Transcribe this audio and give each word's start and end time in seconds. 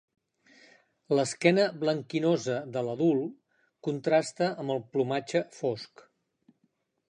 L'esquena 1.17 1.65
blanquinosa 1.83 2.55
de 2.77 2.83
l'adult 2.89 3.37
contrasta 3.89 4.51
amb 4.65 4.77
el 4.77 4.83
plomatge 4.97 5.45
fosc. 5.61 6.05